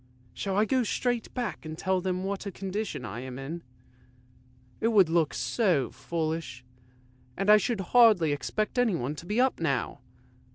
[0.33, 3.61] Shall I go straight back and tell them what a condition I am in?
[4.79, 6.63] It would look so foolish,
[7.37, 9.99] and I should hardly expect anyone to be up now!